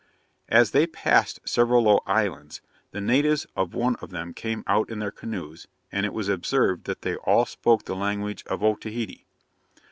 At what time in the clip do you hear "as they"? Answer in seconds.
0.49-0.87